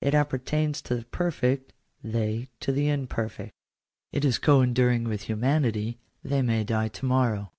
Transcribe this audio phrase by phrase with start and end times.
[0.00, 1.72] It appertains to the perfect;
[2.02, 3.52] they to the imperfect.
[4.10, 7.52] It is co enduring with humanity; they may die to morrow.